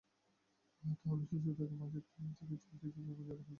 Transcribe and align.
তাহলেই 0.83 1.25
সুস্থ 1.29 1.49
থেকে 1.59 1.75
মাসে 1.75 1.99
তিন 2.07 2.27
থেকে 2.37 2.55
চার 2.63 2.75
কেজি 2.81 2.99
ওজন 3.01 3.07
ঝেড়ে 3.07 3.15
ফেলতে 3.19 3.23
পারেন। 3.29 3.47